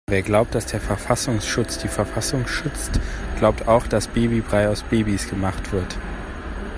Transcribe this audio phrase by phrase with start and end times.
[0.09, 2.99] Wer glaubt, dass der Verfassungsschutz die Verfassung schützt,
[3.37, 5.95] glaubt auch dass Babybrei aus Babys gemacht wird.